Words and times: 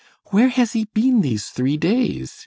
"Where 0.31 0.49
has 0.49 0.73
he 0.73 0.85
been 0.85 1.21
these 1.21 1.49
three 1.49 1.77
days! 1.77 2.33